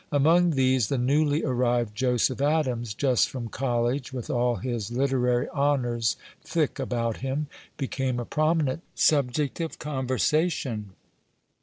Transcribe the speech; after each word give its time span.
Among 0.11 0.49
these 0.49 0.87
the 0.87 0.97
newly 0.97 1.43
arrived 1.45 1.93
Joseph 1.95 2.41
Adams, 2.41 2.95
just 2.95 3.29
from 3.29 3.49
college, 3.49 4.11
with 4.11 4.31
all 4.31 4.55
his 4.55 4.89
literary 4.91 5.47
honors 5.49 6.17
thick 6.43 6.79
about 6.79 7.17
him, 7.17 7.45
became 7.77 8.19
a 8.19 8.25
prominent 8.25 8.81
subject 8.95 9.59
of 9.61 9.77
conversation. 9.77 10.93